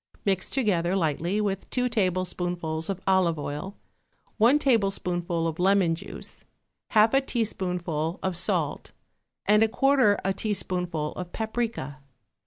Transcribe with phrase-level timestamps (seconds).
[0.25, 3.77] Mix together lightly with two tablespoonfuls of olive oil,
[4.39, 6.43] one tablespoonful of lemon juice,
[6.89, 8.93] half a teaspoonful of salt
[9.45, 11.99] and a quarter a teaspoonful of paprica.